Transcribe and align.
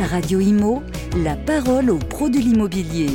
Radio 0.00 0.38
Imo, 0.38 0.82
la 1.24 1.34
parole 1.34 1.90
aux 1.90 1.98
pros 1.98 2.28
de 2.28 2.38
l'immobilier. 2.38 3.08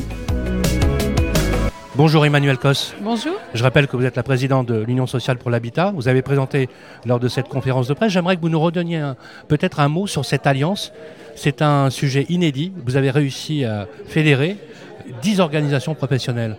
Bonjour 1.96 2.25
Emmanuel 2.25 2.58
Cos. 2.58 2.94
Bonjour. 3.02 3.36
Je 3.54 3.63
rappelle 3.63 3.88
que 3.88 3.95
vous 3.95 4.03
êtes 4.03 4.17
la 4.17 4.24
présidente 4.24 4.67
de 4.67 4.83
l'Union 4.83 5.08
sociale 5.08 5.38
pour 5.38 5.50
l'habitat. 5.50 5.93
Vous 5.96 6.09
avez 6.09 6.22
présenté 6.22 6.67
lors 7.06 7.22
de 7.22 7.30
cette 7.30 7.48
conférence 7.48 7.88
de 7.88 7.93
presse. 7.93 8.11
J'aimerais 8.11 8.36
que 8.36 8.41
vous 8.41 8.50
nous 8.50 8.59
redonniez 8.59 9.14
peut-être 9.48 9.80
un 9.80 9.88
mot 9.88 10.07
sur 10.07 10.25
cette 10.25 10.46
alliance. 10.46 10.91
C'est 11.36 11.61
un 11.61 11.89
sujet 11.89 12.25
inédit. 12.27 12.73
Vous 12.86 12.97
avez 12.97 13.11
réussi 13.11 13.63
à 13.63 13.88
fédérer 14.05 14.57
10 15.21 15.39
organisations 15.39 15.95
professionnelles. 15.95 16.57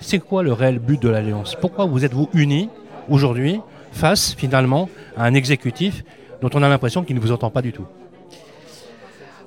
C'est 0.00 0.18
quoi 0.18 0.42
le 0.42 0.52
réel 0.52 0.80
but 0.80 1.00
de 1.00 1.08
l'alliance? 1.08 1.56
Pourquoi 1.58 1.86
vous 1.86 2.04
êtes-vous 2.04 2.28
unis 2.34 2.68
aujourd'hui 3.08 3.58
face 3.92 4.34
finalement 4.34 4.90
à 5.16 5.24
un 5.24 5.32
exécutif 5.32 6.04
dont 6.42 6.50
on 6.52 6.62
a 6.62 6.68
l'impression 6.68 7.04
qu'il 7.04 7.16
ne 7.16 7.20
vous 7.20 7.32
entend 7.32 7.50
pas 7.50 7.62
du 7.62 7.72
tout? 7.72 7.86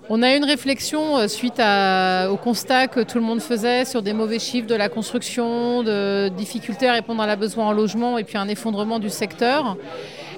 On 0.09 0.21
a 0.21 0.33
eu 0.33 0.37
une 0.37 0.45
réflexion 0.45 1.17
euh, 1.17 1.27
suite 1.27 1.59
au 1.59 2.37
constat 2.37 2.87
que 2.87 3.01
tout 3.01 3.17
le 3.17 3.23
monde 3.23 3.41
faisait 3.41 3.85
sur 3.85 4.01
des 4.01 4.13
mauvais 4.13 4.39
chiffres 4.39 4.67
de 4.67 4.75
la 4.75 4.89
construction, 4.89 5.83
de 5.83 6.29
difficultés 6.29 6.87
à 6.87 6.93
répondre 6.93 7.21
à 7.21 7.27
la 7.27 7.35
besoin 7.35 7.65
en 7.67 7.71
logement 7.71 8.17
et 8.17 8.23
puis 8.23 8.37
un 8.37 8.47
effondrement 8.47 8.99
du 8.99 9.09
secteur. 9.09 9.77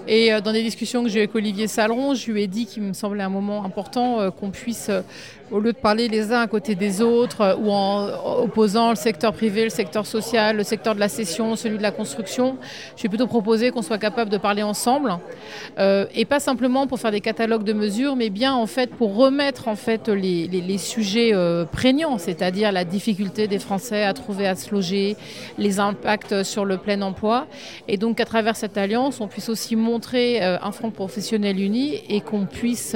Et 0.07 0.31
euh, 0.31 0.39
dans 0.39 0.53
des 0.53 0.63
discussions 0.63 1.03
que 1.03 1.09
j'ai 1.09 1.19
eu 1.19 1.23
avec 1.23 1.35
Olivier 1.35 1.67
Salron, 1.67 2.15
je 2.15 2.31
lui 2.31 2.43
ai 2.43 2.47
dit 2.47 2.65
qu'il 2.65 2.83
me 2.83 2.93
semblait 2.93 3.23
un 3.23 3.29
moment 3.29 3.65
important 3.65 4.21
euh, 4.21 4.31
qu'on 4.31 4.51
puisse 4.51 4.89
au 5.51 5.59
lieu 5.59 5.71
de 5.71 5.77
parler 5.77 6.07
les 6.07 6.33
uns 6.33 6.41
à 6.41 6.47
côté 6.47 6.75
des 6.75 7.01
autres 7.01 7.41
euh, 7.41 7.55
ou 7.55 7.71
en 7.71 8.09
opposant 8.41 8.89
le 8.89 8.95
secteur 8.95 9.33
privé, 9.33 9.63
le 9.63 9.69
secteur 9.69 10.05
social, 10.05 10.57
le 10.57 10.63
secteur 10.63 10.93
de 10.95 10.99
la 10.99 11.09
cession, 11.09 11.55
celui 11.55 11.77
de 11.77 11.83
la 11.83 11.91
construction, 11.91 12.57
je 12.95 13.03
vais 13.03 13.09
plutôt 13.09 13.27
proposer 13.27 13.71
qu'on 13.71 13.81
soit 13.81 13.97
capable 13.97 14.29
de 14.29 14.37
parler 14.37 14.63
ensemble. 14.63 15.17
Euh, 15.79 16.05
et 16.13 16.25
pas 16.25 16.39
simplement 16.39 16.87
pour 16.87 16.99
faire 16.99 17.11
des 17.11 17.21
catalogues 17.21 17.63
de 17.63 17.73
mesures, 17.73 18.15
mais 18.15 18.29
bien 18.29 18.53
en 18.53 18.67
fait 18.67 18.89
pour 18.89 19.15
remettre 19.15 19.67
en 19.67 19.75
fait 19.75 20.09
les, 20.09 20.47
les, 20.47 20.77
sujets 20.77 21.31
euh, 21.33 21.65
prégnants, 21.65 22.17
c'est-à-dire 22.17 22.71
la 22.71 22.83
difficulté 22.83 23.47
des 23.47 23.59
Français 23.59 24.03
à 24.03 24.13
trouver 24.13 24.47
à 24.47 24.55
se 24.55 24.71
loger, 24.71 25.15
les 25.57 25.79
impacts 25.79 26.43
sur 26.43 26.65
le 26.65 26.77
plein 26.77 27.01
emploi, 27.01 27.47
et 27.87 27.97
donc 27.97 28.19
à 28.19 28.25
travers 28.25 28.55
cette 28.55 28.77
alliance, 28.77 29.21
on 29.21 29.27
puisse 29.27 29.49
aussi 29.49 29.75
montrer 29.75 29.96
un 30.41 30.71
front 30.71 30.91
professionnel 30.91 31.59
uni 31.59 31.95
et 32.09 32.21
qu'on 32.21 32.45
puisse 32.45 32.95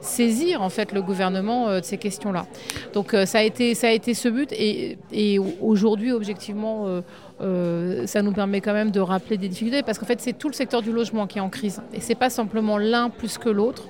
saisir 0.00 0.62
en 0.62 0.68
fait 0.68 0.92
le 0.92 1.02
gouvernement 1.02 1.80
ces 1.82 1.98
questions-là. 1.98 2.46
Donc 2.92 3.14
euh, 3.14 3.26
ça, 3.26 3.38
a 3.38 3.42
été, 3.42 3.74
ça 3.74 3.88
a 3.88 3.90
été 3.90 4.14
ce 4.14 4.28
but 4.28 4.52
et, 4.52 5.38
aujourd'hui, 5.60 6.12
objectivement, 6.12 6.86
euh, 6.86 7.00
euh, 7.40 8.06
ça 8.06 8.22
nous 8.22 8.32
permet 8.32 8.60
quand 8.60 8.72
même 8.72 8.90
de 8.90 9.00
rappeler 9.00 9.36
des 9.36 9.48
difficultés 9.48 9.82
parce 9.82 9.98
qu'en 9.98 10.06
fait, 10.06 10.20
c'est 10.20 10.36
tout 10.36 10.48
le 10.48 10.54
secteur 10.54 10.82
du 10.82 10.92
logement 10.92 11.26
qui 11.26 11.38
est 11.38 11.42
en 11.42 11.48
crise 11.48 11.80
et 11.92 12.00
c'est 12.00 12.14
pas 12.14 12.30
simplement 12.30 12.78
l'un 12.78 13.08
plus 13.10 13.38
que 13.38 13.48
l'autre 13.48 13.84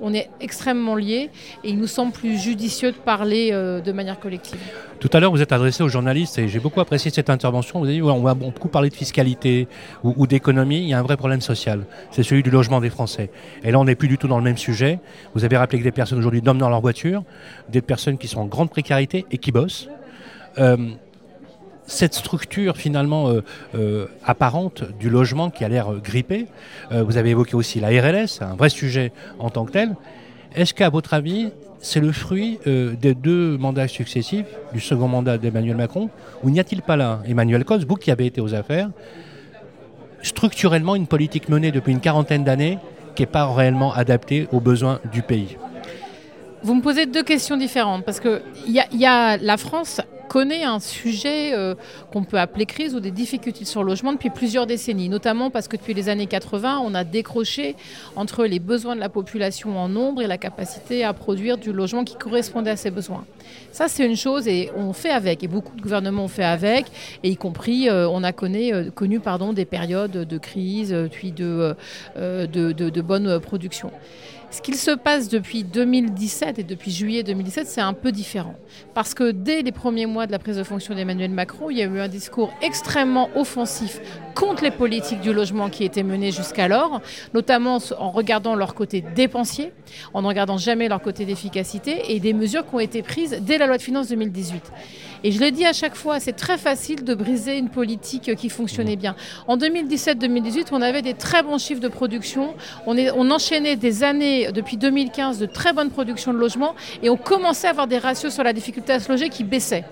on 0.00 0.14
est 0.14 0.28
extrêmement 0.40 0.94
liés 0.94 1.30
et 1.64 1.70
il 1.70 1.78
nous 1.78 1.86
semble 1.86 2.12
plus 2.12 2.38
judicieux 2.38 2.92
de 2.92 2.96
parler 2.96 3.50
de 3.50 3.92
manière 3.92 4.18
collective. 4.18 4.58
Tout 5.00 5.10
à 5.12 5.20
l'heure, 5.20 5.30
vous 5.30 5.42
êtes 5.42 5.52
adressé 5.52 5.82
aux 5.82 5.88
journalistes 5.88 6.38
et 6.38 6.48
j'ai 6.48 6.58
beaucoup 6.58 6.80
apprécié 6.80 7.10
cette 7.10 7.30
intervention. 7.30 7.80
Vous 7.80 7.86
avez 7.86 7.94
dit 7.94 8.02
on 8.02 8.22
va 8.22 8.34
beaucoup 8.34 8.68
parler 8.68 8.88
de 8.88 8.94
fiscalité 8.94 9.68
ou, 10.02 10.26
d'économie. 10.26 10.78
Il 10.78 10.88
y 10.88 10.94
a 10.94 10.98
un 10.98 11.02
vrai 11.02 11.16
problème 11.16 11.40
social. 11.40 11.86
C'est 12.10 12.22
celui 12.22 12.42
du 12.42 12.50
logement 12.50 12.80
des 12.80 12.90
Français. 12.90 13.30
Et 13.62 13.70
là, 13.70 13.78
on 13.78 13.84
n'est 13.84 13.94
plus 13.94 14.08
du 14.08 14.18
tout 14.18 14.28
dans 14.28 14.38
le 14.38 14.44
même 14.44 14.56
sujet. 14.56 14.98
Vous 15.34 15.44
avez 15.44 15.56
rappelé 15.56 15.78
que 15.78 15.84
des 15.84 15.92
personnes 15.92 16.18
aujourd'hui 16.18 16.42
dorment 16.42 16.58
dans 16.58 16.70
leur 16.70 16.80
voiture, 16.80 17.24
des 17.68 17.82
personnes 17.82 18.18
qui 18.18 18.28
sont 18.28 18.40
en 18.40 18.46
grande 18.46 18.70
précarité 18.70 19.26
et 19.30 19.38
qui 19.38 19.52
bossent. 19.52 19.88
Euh, 20.58 20.76
cette 21.86 22.14
structure 22.14 22.76
finalement 22.76 23.28
euh, 23.28 23.42
euh, 23.74 24.06
apparente 24.24 24.84
du 24.98 25.08
logement 25.08 25.50
qui 25.50 25.64
a 25.64 25.68
l'air 25.68 25.92
grippé, 26.02 26.46
vous 26.90 27.16
avez 27.16 27.30
évoqué 27.30 27.54
aussi 27.54 27.80
la 27.80 27.88
RLS, 27.88 28.40
un 28.42 28.54
vrai 28.54 28.68
sujet 28.68 29.12
en 29.38 29.50
tant 29.50 29.64
que 29.64 29.72
tel. 29.72 29.96
Est-ce 30.54 30.72
qu'à 30.72 30.88
votre 30.88 31.12
avis, 31.12 31.50
c'est 31.80 32.00
le 32.00 32.12
fruit 32.12 32.58
euh, 32.66 32.94
des 32.96 33.14
deux 33.14 33.56
mandats 33.58 33.88
successifs, 33.88 34.46
du 34.72 34.80
second 34.80 35.06
mandat 35.06 35.38
d'Emmanuel 35.38 35.76
Macron, 35.76 36.10
ou 36.42 36.50
n'y 36.50 36.58
a-t-il 36.58 36.82
pas 36.82 36.96
là, 36.96 37.20
Emmanuel 37.26 37.64
Cos, 37.64 37.78
qui 38.00 38.10
avez 38.10 38.26
été 38.26 38.40
aux 38.40 38.54
affaires, 38.54 38.90
structurellement 40.22 40.96
une 40.96 41.06
politique 41.06 41.48
menée 41.48 41.70
depuis 41.70 41.92
une 41.92 42.00
quarantaine 42.00 42.42
d'années 42.42 42.78
qui 43.14 43.22
n'est 43.22 43.26
pas 43.26 43.46
réellement 43.52 43.92
adaptée 43.92 44.48
aux 44.50 44.60
besoins 44.60 44.98
du 45.12 45.22
pays? 45.22 45.56
Vous 46.62 46.74
me 46.74 46.82
posez 46.82 47.06
deux 47.06 47.22
questions 47.22 47.56
différentes 47.56 48.04
parce 48.04 48.18
que 48.18 48.42
y 48.66 49.06
a, 49.06 49.36
la 49.36 49.56
France 49.56 50.00
connaît 50.28 50.64
un 50.64 50.80
sujet 50.80 51.54
euh, 51.54 51.74
qu'on 52.12 52.24
peut 52.24 52.38
appeler 52.38 52.66
crise 52.66 52.94
ou 52.94 53.00
des 53.00 53.10
difficultés 53.10 53.64
sur 53.64 53.82
le 53.82 53.90
logement 53.90 54.12
depuis 54.12 54.30
plusieurs 54.30 54.66
décennies, 54.66 55.08
notamment 55.08 55.50
parce 55.50 55.68
que 55.68 55.76
depuis 55.76 55.94
les 55.94 56.08
années 56.08 56.26
80, 56.26 56.80
on 56.84 56.94
a 56.94 57.04
décroché 57.04 57.76
entre 58.16 58.44
les 58.44 58.58
besoins 58.58 58.94
de 58.94 59.00
la 59.00 59.08
population 59.08 59.78
en 59.78 59.88
nombre 59.88 60.22
et 60.22 60.26
la 60.26 60.38
capacité 60.38 61.04
à 61.04 61.12
produire 61.12 61.58
du 61.58 61.72
logement 61.72 62.04
qui 62.04 62.16
correspondait 62.16 62.70
à 62.70 62.76
ces 62.76 62.90
besoins. 62.90 63.24
Ça, 63.72 63.88
c'est 63.88 64.04
une 64.04 64.16
chose 64.16 64.48
et 64.48 64.70
on 64.76 64.92
fait 64.92 65.10
avec, 65.10 65.42
et 65.42 65.48
beaucoup 65.48 65.76
de 65.76 65.82
gouvernements 65.82 66.24
ont 66.24 66.28
fait 66.28 66.44
avec, 66.44 66.86
et 67.22 67.30
y 67.30 67.36
compris, 67.36 67.88
euh, 67.88 68.08
on 68.08 68.22
a 68.24 68.32
connu, 68.32 68.72
euh, 68.72 69.52
des 69.52 69.64
périodes 69.64 70.10
de 70.10 70.38
crise, 70.38 70.94
puis 71.10 71.32
de, 71.32 71.76
de 72.16 73.00
bonne 73.00 73.40
production. 73.40 73.90
Ce 74.56 74.62
qu'il 74.62 74.76
se 74.76 74.92
passe 74.92 75.28
depuis 75.28 75.64
2017 75.64 76.58
et 76.60 76.62
depuis 76.62 76.90
juillet 76.90 77.22
2017, 77.22 77.66
c'est 77.66 77.82
un 77.82 77.92
peu 77.92 78.10
différent. 78.10 78.54
Parce 78.94 79.12
que 79.12 79.30
dès 79.30 79.60
les 79.60 79.70
premiers 79.70 80.06
mois 80.06 80.15
de 80.24 80.32
la 80.32 80.38
prise 80.38 80.56
de 80.56 80.62
fonction 80.62 80.94
d'Emmanuel 80.94 81.30
Macron, 81.30 81.68
il 81.68 81.76
y 81.76 81.82
a 81.82 81.84
eu 81.84 82.00
un 82.00 82.08
discours 82.08 82.50
extrêmement 82.62 83.28
offensif 83.34 84.00
contre 84.34 84.62
les 84.62 84.70
politiques 84.70 85.20
du 85.20 85.34
logement 85.34 85.68
qui 85.68 85.84
étaient 85.84 86.02
menées 86.02 86.32
jusqu'alors, 86.32 87.02
notamment 87.34 87.78
en 87.98 88.10
regardant 88.10 88.54
leur 88.54 88.74
côté 88.74 89.02
dépensier, 89.14 89.72
en 90.14 90.22
ne 90.22 90.26
regardant 90.26 90.56
jamais 90.56 90.88
leur 90.88 91.02
côté 91.02 91.24
d'efficacité, 91.24 92.14
et 92.14 92.20
des 92.20 92.32
mesures 92.32 92.66
qui 92.66 92.74
ont 92.74 92.80
été 92.80 93.02
prises 93.02 93.38
dès 93.42 93.58
la 93.58 93.66
loi 93.66 93.76
de 93.76 93.82
finances 93.82 94.08
2018. 94.08 94.62
Et 95.24 95.32
je 95.32 95.40
le 95.40 95.50
dis 95.50 95.64
à 95.64 95.72
chaque 95.72 95.96
fois, 95.96 96.20
c'est 96.20 96.34
très 96.34 96.58
facile 96.58 97.02
de 97.02 97.14
briser 97.14 97.58
une 97.58 97.68
politique 97.68 98.34
qui 98.36 98.48
fonctionnait 98.48 98.96
bien. 98.96 99.16
En 99.48 99.56
2017-2018, 99.56 100.68
on 100.72 100.82
avait 100.82 101.02
des 101.02 101.14
très 101.14 101.42
bons 101.42 101.58
chiffres 101.58 101.80
de 101.80 101.88
production, 101.88 102.54
on, 102.86 102.96
on 102.96 103.30
enchaînait 103.30 103.76
des 103.76 104.04
années, 104.04 104.52
depuis 104.52 104.76
2015, 104.76 105.38
de 105.38 105.46
très 105.46 105.72
bonnes 105.72 105.90
productions 105.90 106.32
de 106.32 106.38
logements, 106.38 106.74
et 107.02 107.10
on 107.10 107.16
commençait 107.16 107.66
à 107.66 107.70
avoir 107.70 107.86
des 107.86 107.98
ratios 107.98 108.32
sur 108.32 108.44
la 108.44 108.52
difficulté 108.52 108.92
à 108.92 109.00
se 109.00 109.10
loger 109.10 109.28
qui 109.28 109.44
baissaient. 109.44 109.84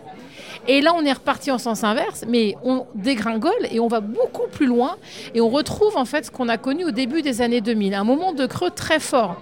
Et 0.66 0.80
là, 0.80 0.94
on 0.96 1.04
est 1.04 1.12
reparti 1.12 1.50
en 1.50 1.58
sens 1.58 1.84
inverse, 1.84 2.24
mais 2.26 2.54
on 2.64 2.86
dégringole 2.94 3.52
et 3.70 3.80
on 3.80 3.88
va 3.88 4.00
beaucoup 4.00 4.48
plus 4.50 4.66
loin. 4.66 4.96
Et 5.34 5.40
on 5.40 5.48
retrouve 5.48 5.96
en 5.96 6.04
fait 6.04 6.26
ce 6.26 6.30
qu'on 6.30 6.48
a 6.48 6.56
connu 6.56 6.84
au 6.84 6.90
début 6.90 7.22
des 7.22 7.42
années 7.42 7.60
2000, 7.60 7.94
un 7.94 8.04
moment 8.04 8.32
de 8.32 8.46
creux 8.46 8.70
très 8.70 9.00
fort 9.00 9.36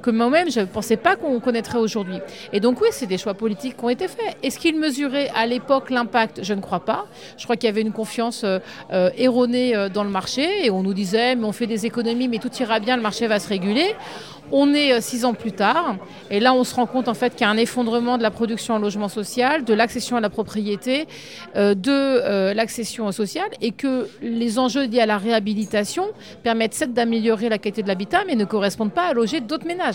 que 0.00 0.10
moi-même, 0.10 0.50
je 0.50 0.60
ne 0.60 0.64
pensais 0.64 0.96
pas 0.96 1.16
qu'on 1.16 1.40
connaîtrait 1.40 1.78
aujourd'hui. 1.78 2.18
Et 2.52 2.60
donc 2.60 2.80
oui, 2.80 2.88
c'est 2.92 3.06
des 3.06 3.18
choix 3.18 3.34
politiques 3.34 3.76
qui 3.76 3.84
ont 3.84 3.88
été 3.88 4.08
faits. 4.08 4.36
Est-ce 4.42 4.58
qu'ils 4.58 4.78
mesuraient 4.78 5.30
à 5.34 5.46
l'époque 5.46 5.90
l'impact? 5.90 6.40
Je 6.42 6.54
ne 6.54 6.60
crois 6.60 6.80
pas. 6.80 7.06
Je 7.36 7.44
crois 7.44 7.56
qu'il 7.56 7.66
y 7.68 7.70
avait 7.70 7.82
une 7.82 7.92
confiance 7.92 8.42
euh, 8.44 8.58
euh, 8.92 9.10
erronée 9.16 9.74
euh, 9.74 9.88
dans 9.88 10.04
le 10.04 10.10
marché 10.10 10.64
et 10.64 10.70
on 10.70 10.82
nous 10.82 10.94
disait, 10.94 11.34
mais 11.36 11.44
on 11.44 11.52
fait 11.52 11.66
des 11.66 11.86
économies, 11.86 12.28
mais 12.28 12.38
tout 12.38 12.52
ira 12.60 12.80
bien, 12.80 12.96
le 12.96 13.02
marché 13.02 13.26
va 13.26 13.38
se 13.38 13.48
réguler. 13.48 13.94
On 14.52 14.74
est 14.74 15.00
six 15.00 15.24
ans 15.24 15.32
plus 15.32 15.52
tard, 15.52 15.94
et 16.28 16.40
là 16.40 16.52
on 16.52 16.64
se 16.64 16.74
rend 16.74 16.86
compte 16.86 17.06
en 17.06 17.14
fait 17.14 17.36
qu'il 17.36 17.42
y 17.42 17.44
a 17.44 17.50
un 17.50 17.56
effondrement 17.56 18.18
de 18.18 18.24
la 18.24 18.32
production 18.32 18.74
en 18.74 18.78
logement 18.80 19.08
social, 19.08 19.62
de 19.64 19.72
l'accession 19.74 20.16
à 20.16 20.20
la 20.20 20.28
propriété, 20.28 21.06
de 21.54 22.52
l'accession 22.52 23.12
sociale, 23.12 23.48
et 23.60 23.70
que 23.70 24.08
les 24.22 24.58
enjeux 24.58 24.86
liés 24.88 25.02
à 25.02 25.06
la 25.06 25.18
réhabilitation 25.18 26.06
permettent 26.42 26.74
certes 26.74 26.92
d'améliorer 26.92 27.48
la 27.48 27.58
qualité 27.58 27.84
de 27.84 27.88
l'habitat, 27.88 28.24
mais 28.26 28.34
ne 28.34 28.44
correspondent 28.44 28.92
pas 28.92 29.06
à 29.06 29.12
loger 29.12 29.40
d'autres 29.40 29.68
ménages. 29.68 29.89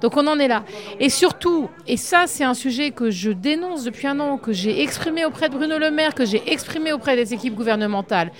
Donc 0.00 0.16
on 0.16 0.26
en 0.26 0.38
est 0.38 0.48
là. 0.48 0.64
Et 0.98 1.10
surtout, 1.10 1.68
et 1.86 1.96
ça 1.96 2.24
c'est 2.26 2.44
un 2.44 2.54
sujet 2.54 2.90
que 2.90 3.10
je 3.10 3.30
dénonce 3.30 3.84
depuis 3.84 4.06
un 4.06 4.18
an, 4.20 4.38
que 4.38 4.52
j'ai 4.52 4.82
exprimé 4.82 5.24
auprès 5.24 5.48
de 5.48 5.54
Bruno 5.54 5.78
Le 5.78 5.90
Maire, 5.90 6.14
que 6.14 6.24
j'ai 6.24 6.42
exprimé 6.50 6.92
auprès 6.92 7.16
des 7.16 7.34
équipes 7.34 7.54
gouvernementales, 7.54 8.30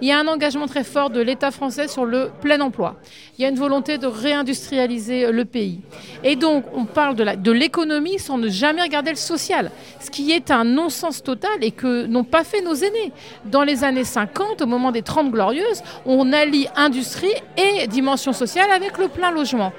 il 0.00 0.08
y 0.08 0.12
a 0.12 0.18
un 0.18 0.26
engagement 0.26 0.66
très 0.66 0.84
fort 0.84 1.10
de 1.10 1.20
l'État 1.20 1.50
français 1.50 1.88
sur 1.88 2.04
le 2.04 2.30
plein 2.40 2.60
emploi. 2.60 2.96
Il 3.38 3.42
y 3.42 3.44
a 3.44 3.48
une 3.48 3.58
volonté 3.58 3.98
de 3.98 4.06
réindustrialiser 4.06 5.30
le 5.30 5.44
pays. 5.44 5.80
Et 6.24 6.36
donc 6.36 6.64
on 6.74 6.84
parle 6.84 7.16
de 7.16 7.52
l'économie 7.52 8.18
sans 8.18 8.38
ne 8.38 8.48
jamais 8.48 8.82
regarder 8.82 9.10
le 9.10 9.16
social, 9.16 9.70
ce 10.00 10.10
qui 10.10 10.32
est 10.32 10.50
un 10.50 10.64
non-sens 10.64 11.22
total 11.22 11.50
et 11.62 11.70
que 11.70 12.06
n'ont 12.06 12.24
pas 12.24 12.44
fait 12.44 12.62
nos 12.62 12.74
aînés. 12.74 13.12
Dans 13.44 13.62
les 13.62 13.84
années 13.84 14.04
50, 14.04 14.62
au 14.62 14.66
moment 14.66 14.92
des 14.92 15.02
30 15.02 15.30
glorieuses, 15.30 15.82
on 16.06 16.32
allie 16.32 16.66
industrie 16.76 17.32
et 17.56 17.86
dimension 17.86 18.32
sociale 18.32 18.70
avec 18.70 18.98
le 18.98 19.08
plein 19.08 19.30
logement. 19.30 19.72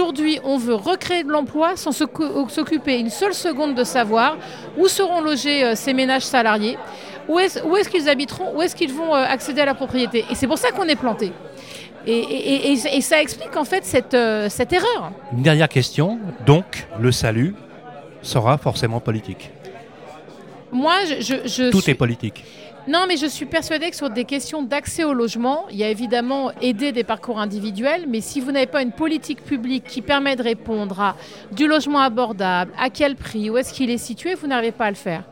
On 0.00 0.58
veut 0.58 0.74
recréer 0.74 1.24
de 1.24 1.30
l'emploi 1.30 1.76
sans 1.76 1.92
s'occuper 1.92 2.98
une 2.98 3.10
seule 3.10 3.34
seconde 3.34 3.74
de 3.74 3.84
savoir 3.84 4.36
où 4.76 4.88
seront 4.88 5.20
logés 5.20 5.64
euh, 5.64 5.74
ces 5.74 5.94
ménages 5.94 6.24
salariés, 6.24 6.78
où 7.28 7.38
est-ce 7.38 7.88
qu'ils 7.88 8.08
habiteront, 8.08 8.56
où 8.56 8.62
est-ce 8.62 8.74
qu'ils 8.74 8.92
vont 8.92 9.14
euh, 9.14 9.24
accéder 9.24 9.60
à 9.60 9.66
la 9.66 9.74
propriété. 9.74 10.24
Et 10.30 10.34
c'est 10.34 10.46
pour 10.46 10.58
ça 10.58 10.70
qu'on 10.70 10.84
est 10.84 10.96
planté. 10.96 11.32
Et, 12.06 12.76
ça 13.02 13.20
explique 13.20 13.54
en 13.56 13.64
fait 13.64 13.84
cette, 13.84 14.14
euh, 14.14 14.48
cette 14.48 14.72
erreur. 14.72 15.12
Une 15.32 15.42
dernière 15.42 15.68
question. 15.68 16.18
Donc, 16.46 16.86
le 16.98 17.12
salut 17.12 17.54
sera 18.22 18.56
forcément 18.56 19.00
politique 19.00 19.50
Moi, 20.72 20.94
je. 21.20 21.70
Tout 21.70 21.90
est 21.90 21.94
politique 21.94 22.44
Non, 22.88 23.04
mais 23.06 23.18
je 23.18 23.26
suis 23.26 23.44
persuadée 23.44 23.90
que 23.90 23.96
sur 23.96 24.08
des 24.08 24.24
questions 24.24 24.62
d'accès 24.62 25.04
au 25.04 25.12
logement, 25.12 25.66
il 25.70 25.76
y 25.76 25.84
a 25.84 25.90
évidemment 25.90 26.52
aider 26.62 26.90
des 26.90 27.04
parcours 27.04 27.38
individuels, 27.38 28.06
mais 28.08 28.22
si 28.22 28.40
vous 28.40 28.50
n'avez 28.50 28.64
pas 28.66 28.80
une 28.80 28.92
politique 28.92 29.44
publique 29.44 29.84
qui 29.84 30.00
permet 30.00 30.36
de 30.36 30.42
répondre 30.42 30.98
à 30.98 31.14
du 31.52 31.66
logement 31.66 31.98
abordable, 31.98 32.72
à 32.78 32.88
quel 32.88 33.14
prix, 33.14 33.50
où 33.50 33.58
est-ce 33.58 33.74
qu'il 33.74 33.90
est 33.90 33.98
situé, 33.98 34.34
vous 34.36 34.46
n'arrivez 34.46 34.72
pas 34.72 34.86
à 34.86 34.90
le 34.90 34.96
faire. 34.96 35.24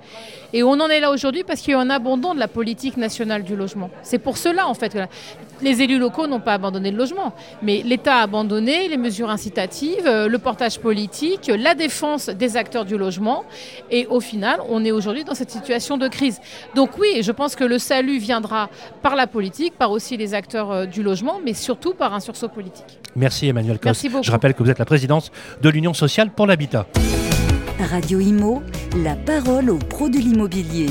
Et 0.53 0.63
on 0.63 0.73
en 0.73 0.89
est 0.89 1.01
là 1.01 1.11
aujourd'hui 1.11 1.45
parce 1.45 1.61
qu'il 1.61 1.73
y 1.73 1.75
a 1.75 1.81
un 1.81 1.91
abandon 1.91 2.35
de 2.35 2.41
la 2.41 2.49
politique 2.49 2.97
nationale 2.97 3.43
du 3.43 3.57
logement. 3.57 3.91
C'est 4.03 4.19
pour 4.19 4.37
cela, 4.37 4.69
en 4.69 4.75
fait, 4.75 4.93
que 4.93 4.99
les 5.63 5.83
élus 5.83 5.99
locaux 5.99 6.27
n'ont 6.27 6.41
pas 6.41 6.55
abandonné 6.55 6.91
le 6.91 6.97
logement, 6.97 7.35
mais 7.63 7.83
l'État 7.85 8.17
a 8.17 8.23
abandonné 8.23 8.89
les 8.89 8.97
mesures 8.97 9.31
incitatives, 9.31 10.07
euh, 10.07 10.29
le 10.29 10.39
portage 10.39 10.79
politique, 10.79 11.51
la 11.57 11.75
défense 11.75 12.29
des 12.29 12.57
acteurs 12.57 12.85
du 12.85 12.99
logement. 12.99 13.45
Et 13.91 14.07
au 14.07 14.21
final, 14.21 14.61
on 14.69 14.85
est 14.85 14.91
aujourd'hui 14.91 15.25
dans 15.25 15.35
cette 15.35 15.51
situation 15.51 15.97
de 15.97 16.09
crise. 16.09 16.41
Donc 16.75 16.99
oui, 16.99 17.23
je 17.23 17.33
pense 17.33 17.57
que 17.57 17.65
le 17.65 17.79
salut 17.79 18.19
viendra 18.19 18.69
par 19.03 19.17
la 19.17 19.27
politique, 19.27 19.75
par 19.79 19.91
aussi 19.91 20.17
les 20.17 20.35
acteurs 20.35 20.71
euh, 20.71 20.87
du 20.87 21.03
logement, 21.03 21.41
mais 21.45 21.55
surtout 21.55 21.95
par 21.95 22.15
un 22.15 22.21
sursaut 22.21 22.49
politique. 22.49 22.99
Merci 23.15 23.49
Emmanuel 23.49 23.79
Cos. 23.79 23.87
Merci 23.87 24.09
beaucoup. 24.09 24.25
Je 24.25 24.31
rappelle 24.31 24.55
que 24.55 24.63
vous 24.63 24.71
êtes 24.71 24.79
la 24.79 24.85
présidente 24.85 25.31
de 25.63 25.69
l'Union 25.69 25.95
sociale 25.95 26.31
pour 26.31 26.47
l'habitat. 26.47 26.87
Radio 27.79 28.21
Imo, 28.21 28.63
la 28.97 29.15
parole 29.15 29.71
aux 29.71 29.79
pros 29.79 30.09
de 30.09 30.19
l'immobilier. 30.19 30.89